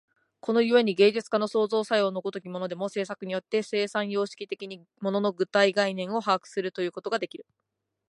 [0.39, 7.45] この故に芸術家の創造作用の如きものでも、制作によって生産様式的に物の具体概念を把握するということができる。